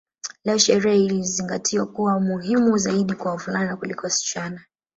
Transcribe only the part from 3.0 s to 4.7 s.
kwa wavulana kuliko wasichana